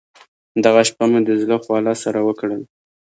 دغه 0.63 0.81
شپه 0.89 1.05
مو 1.11 1.19
د 1.27 1.29
زړه 1.41 1.57
خواله 1.63 1.93
سره 2.03 2.19
وکړل. 2.27 2.61